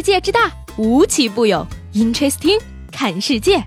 [0.00, 1.66] 世界之大，无奇不有。
[1.92, 2.58] Interesting，
[2.90, 3.62] 看世界。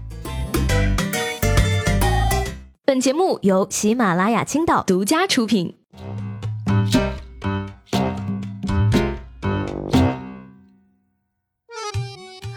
[2.84, 5.78] 本节目由喜马拉雅青岛独家出品。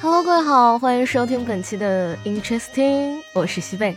[0.00, 3.94] Hello，各位好，欢迎收听本期的 Interesting，我是西贝。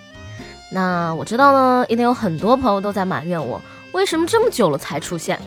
[0.73, 3.61] 那我知道呢，一定有很多朋友都在埋怨我，
[3.93, 5.39] 为什么这么久了才出现。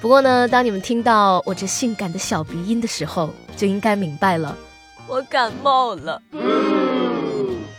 [0.00, 4.56] 不过呢，当你们听到我这性感的小鼻音的时候，就应该明白了，
[5.08, 6.22] 我感冒了。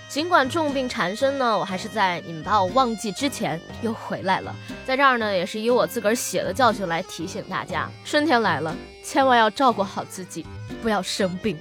[0.10, 4.54] 尽管重病缠身呢，我还是在你们把我忘记之前又回来了。
[4.86, 10.46] 在这儿呢，也是以我自个儿写的教训来提醒大家：春天来了，千万要照顾好自己，
[10.82, 11.58] 不要生病。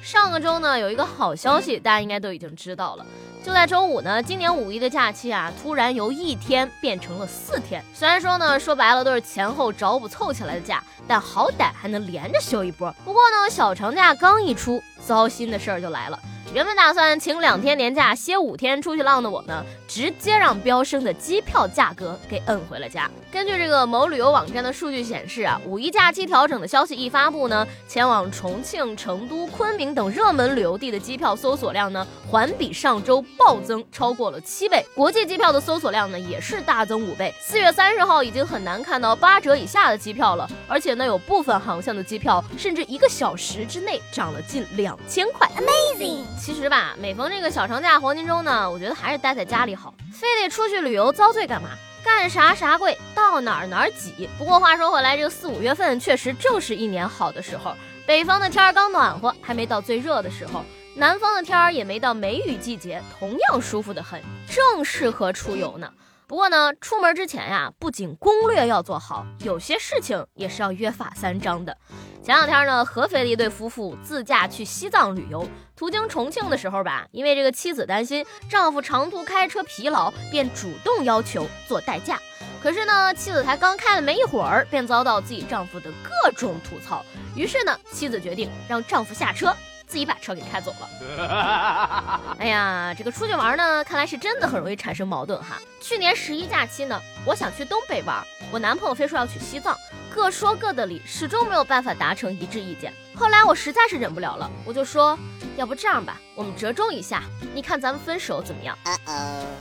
[0.00, 3.04] 上个周呢，有一个好消息，大家应该都已经知道了。
[3.48, 7.82] 就在周五呢，今年五一的假期啊，突然由一天变成了四天。
[7.94, 12.94] 虽然说呢，说白了都是前后找补凑起来的假，但好歹还能连着休一波。
[13.06, 16.20] 不过呢，小长假刚一出，糟心的事儿就来了。
[16.52, 23.10] 原本打算请两天年假歇五天出去浪的我呢，直接让飙升的机票价格给摁回了家。
[23.30, 34.82] 根据这个某旅游网站的数据显示啊，五一假期调整的消息一发布呢，前往重庆、成都、昆明等热门旅游地的机票搜索量呢，环比上周暴增超过了七倍。
[34.94, 37.34] 国际机票的搜索量呢，也是大增五倍。
[37.38, 46.22] 四月三十号已经很难看到八折以下的机票了，而且呢，有部分航向的机票甚至一个小时之内涨了近两千块，Amazing！
[46.40, 51.68] 其实吧，每逢这个小长假黄金周呢，我觉得还是待在家里好，非得出去旅游遭罪干嘛？
[52.08, 54.28] 干啥啥贵，到哪儿哪儿挤。
[54.38, 60.62] 不过话说回来，这个四五月份确实正是一年好的时候，北方的天儿刚暖和，还没到最热的时候；
[60.96, 65.92] 南方的天儿也没到梅雨季节，同样舒服的很，正适合出游呢。
[66.28, 71.74] 不过呢，出门之前呀，不仅攻略要做好，有些事情也是要约法三章的。
[72.22, 82.20] 前两天呢，合肥的一对夫妇自驾去西藏旅游，途经重庆的时候吧，因为这个妻子担心丈夫长途开车疲劳，便主动要求做代驾。
[82.62, 87.02] 可是呢，妻子才刚开了没一会儿，便遭到自己丈夫的各种吐槽。
[87.34, 89.56] 于是呢，妻子决定让丈夫下车。
[89.88, 90.88] 自己把车给开走了。
[92.38, 95.58] 哎呀，这个出去玩呢，看来是真的很容易产生矛盾哈。
[95.80, 98.22] 去年十一假期呢，我想去东北玩，
[98.52, 99.76] 我男朋友非说要去西藏，
[100.14, 102.92] 各说各的理，始终没有办法达成一致意见。
[103.16, 105.18] 后来我实在是忍不了了，我就说，
[105.56, 107.22] 要不这样吧，我们折中一下，
[107.54, 108.76] 你看咱们分手怎么样？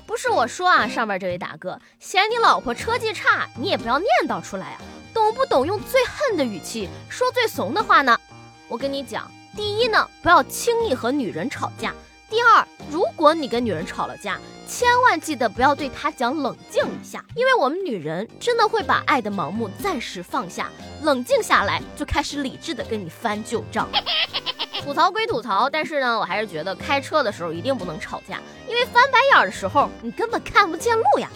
[0.05, 4.81] 不是我说啊，上面这位大哥，嫌你老婆车技差，你也不要念叨出来啊，
[5.13, 8.19] 懂不懂用最恨的语气说最怂的话呢？
[8.67, 9.31] 我跟你讲。
[9.57, 11.91] 第一呢，不要轻易和女人吵架。
[12.29, 20.69] 第二，如果你跟女人吵了架，千万记得不要对她讲冷静一下，因为我们女人真的会把爱的盲目暂时放下，
[21.01, 23.89] 冷静下来就开始理智的跟你翻旧账。
[24.87, 28.39] 吐槽归吐槽，但是呢，我还是觉得开车的时候一定不能吵架，
[28.69, 31.27] 因为翻白眼的时候你根本看不见路呀。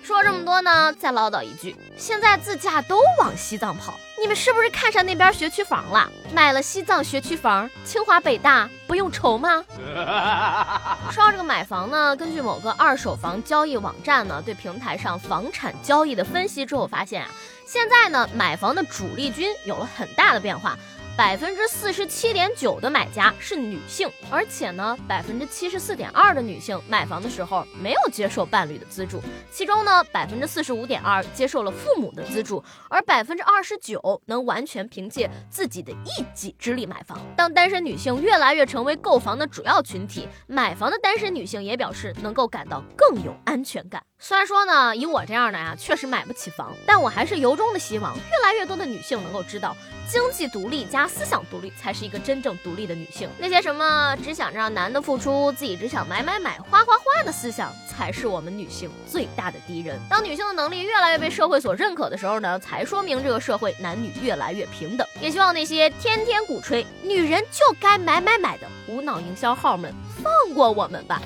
[0.00, 3.94] 说这么多呢，再唠叨一句，现在自驾都往西藏跑。
[4.20, 6.08] 你们是不是看上那边学区房了？
[6.32, 9.64] 买了西藏学区房，清华北大不用愁吗？
[11.10, 17.30] 说到这个买房呢，根据某个二手房交易网站呢对平台上房产交易的分析之后发现啊，
[17.66, 20.78] 现在呢买房的主力军有了很大的变化。
[21.20, 29.20] 百分之四十七点九的买家是女性，而且呢，百分之七十四点二的女性买房的时候没有接受伴侣的资助，
[29.52, 37.20] 其中呢，百分之四十五点二接受了父母的资助，而百分之二十九能完全凭借自己的一己之力买房。
[37.36, 44.02] 当单身女性越来越成为购房的主要群体，买房的单身女性也表示能够感到更有安全感。
[44.22, 49.74] 虽然说呢，以我这样的呀，确实买不起房，但我还是由衷的希望越来越多的女性能够知道，
[50.06, 53.30] 经济独立加思想独立才是一个真正独立的女性。
[53.38, 59.98] 那些什么只想让男的付出，自己只想买买买、花花花的思想，才是我们女性最大的敌人。
[60.10, 65.08] 当女性的能力越来越被社会所认可的时候呢，才说明这个社会男女越来越平等。
[65.18, 71.22] 也希望那些天天鼓吹女人就该买买买的无脑营销号们，放过我们吧。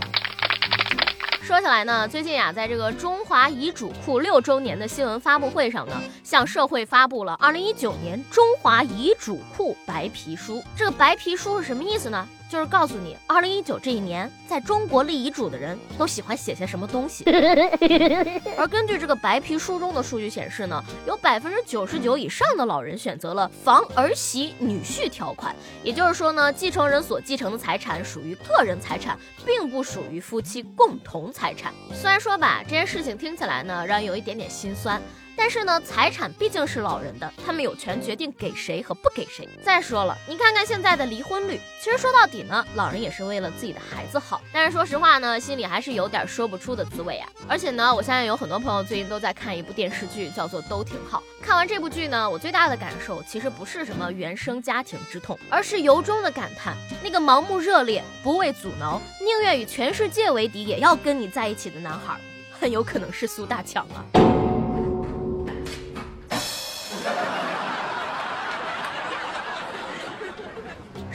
[1.44, 10.64] 说起来呢，最近呀，在这个中华遗嘱库六周年的新闻发布会上呢，向社会发布了二零一九年中华遗嘱库白皮书。
[10.74, 12.26] 这个白皮书是什么意思呢？
[12.54, 17.24] 就是告诉你，二零一九这一年，在中国立遗嘱的人都喜欢写些什么东西。
[18.56, 25.52] 而根据这个白皮书中的数据显示呢，有百分之九十九以上的老人选择了防儿媳女婿条款，
[25.82, 31.74] 也就是说呢，继承人所继承的财产属于个人财产，并不属于夫妻共同财产。
[31.92, 35.02] 虽然说吧，这件事情听起来呢，让人有一点点心酸。
[35.36, 39.48] 但是呢，财产毕竟是老人的，他们有权决定给谁和不给谁。
[39.62, 44.40] 再说了，你看看现在的离婚率，其实说到底呢，老人也是为了自己的孩子好。
[44.52, 47.28] 但是说实话呢，心里还是有点说不出的滋味啊。
[47.48, 51.22] 而且呢，我相信有很多朋友最近都在看一部电视剧，叫做《都挺好》。
[51.44, 62.18] 看完这部剧呢，我最大的感受其实不是什么原生家庭之痛，而是由衷的感叹，那个盲目热烈、不畏阻挠、宁愿与全世界为敌也要跟你在一起的男孩，
[62.50, 64.43] 很有可能是苏大强啊。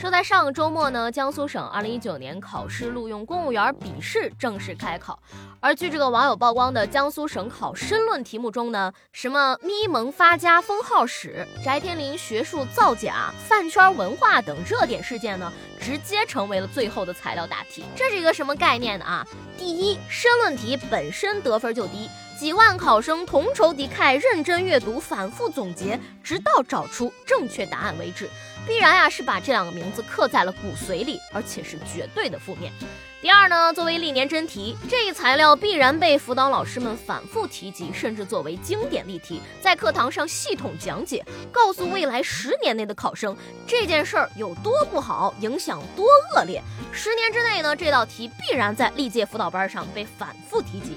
[0.00, 5.22] 说在上个周末呢，江苏省2019年考试录用公务员笔试正式开考。
[5.60, 17.84] 而据这个网友曝光的江苏省考申论题目中呢，什么咪蒙发家封号史、翟天临学术造假、饭圈文化等热点事件呢，直接成为了最后的材料大题。
[17.96, 19.04] 这是一个什么概念呢？
[19.04, 19.26] 啊，
[19.58, 22.08] 第一，申论题本身得分就低。
[22.38, 28.30] 几万考生同仇敌忾，认真阅读，反复总结，直到找出正确答案为止，
[28.66, 32.72] 必然呀是把这两个名字刻在了骨髓里，而且是绝对的负面。
[33.22, 41.22] 第二呢，作为历年真题，这一材料必然被辅导老师们反复提及，甚至作为经典例题，在课堂上系统讲解，
[41.52, 43.36] 告诉未来十年内的考生
[43.66, 46.62] 这件事儿有多不好，影响多恶劣。
[46.92, 50.96] 十年之内呢，这道题必然在历届辅导班上被反复提及。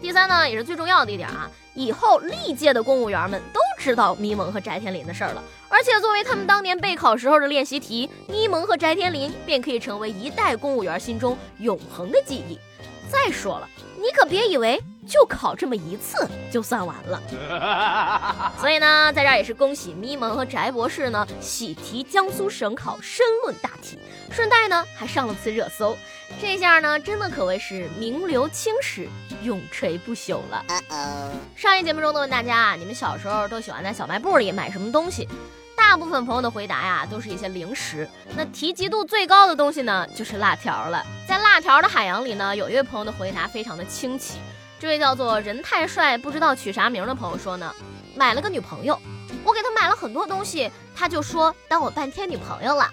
[0.00, 12.58] 第三呢，也是最重要的一点啊，以后历届的公务员们都知道咪蒙和翟天临的事儿了，而且作为他们当年备考时候的练习题，咪蒙和翟天临便可以成为一代公务员心中永恒的记忆。
[13.08, 14.78] 再说了，你可别以为。
[15.08, 23.98] 就考这么一次就算完了， 所以呢，在这儿也是恭喜咪蒙和翟博士呢喜提江苏省考申论大题，
[24.30, 25.96] 顺带呢还上了次热搜，
[26.40, 29.08] 这下呢真的可谓是名留青史，
[29.42, 30.64] 永垂不朽了。
[31.56, 35.28] 上一节目中呢问大家啊，你们小时候都喜欢在小卖部里买什么东西？
[35.76, 41.04] 大部分朋友的回答呀都是一些零食，那提及度最高的东西呢就是辣条了。
[41.26, 44.38] 在辣条的海洋里呢，有一位朋友的回答非常的清奇。
[44.78, 47.74] 这位叫做人太帅不知道取啥名的朋友说呢，
[48.14, 49.00] 买了个女朋友，
[49.44, 52.88] 我给他买了很多东西，他就说当我半天女朋友了。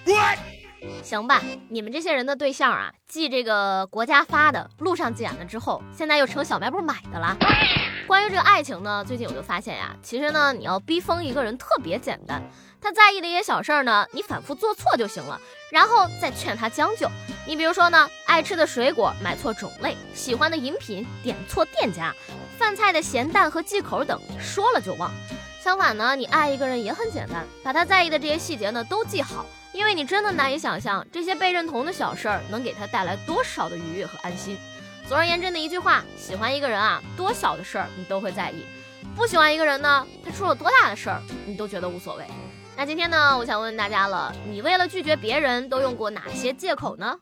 [1.04, 7.38] 行吧，你们这些人的对象啊，继这个国家发的路上捡了之后，现在又成小卖部买的了。
[8.08, 12.42] 关于这个爱情呢，最近我就发现呀，其实呢，你要逼疯一个人特别简单。
[12.82, 15.40] 他在意的一些小事儿呢，你反复做错就行了，
[15.72, 17.10] 然后再劝他将就。
[17.48, 22.14] 你比如说呢，爱吃的水果买错种类，喜欢的饮品点错店家，
[22.60, 25.12] 饭菜的咸淡和忌口等说了就忘。
[25.60, 34.58] 相反呢，你爱一个人也很简单，把他在意的这些细节呢都记好，因为你真的难以想象这些被认同的小事儿能给他带来多少的愉悦和安心。
[35.06, 38.64] 总而言之的一句话，喜欢一个人啊，多小的事儿你都会在意；
[39.18, 42.24] 不喜欢一个人呢，他出了多大的事儿你都觉得无所谓。
[42.78, 47.20] 那今天呢，我想问问大家了，你为了拒绝别人都用过哪些借口呢？